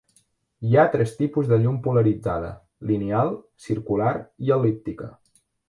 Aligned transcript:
Hi 0.69 0.77
ha 0.77 0.85
tres 0.95 1.13
tipus 1.19 1.51
de 1.51 1.59
llum 1.65 1.75
polaritzada: 1.89 2.51
lineal, 2.93 3.31
circular 3.69 4.17
i 4.49 4.57
el·líptica. 4.59 5.15